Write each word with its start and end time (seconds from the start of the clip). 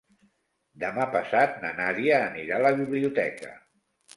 Demà 0.83 1.05
passat 1.17 1.61
na 1.65 1.73
Nàdia 1.81 2.17
anirà 2.31 2.59
a 2.59 2.65
la 2.67 2.75
biblioteca. 2.83 3.53